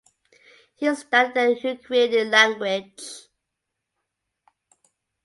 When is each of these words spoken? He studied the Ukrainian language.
He 0.77 0.95
studied 0.95 1.35
the 1.63 1.69
Ukrainian 1.73 2.31
language. 2.31 3.27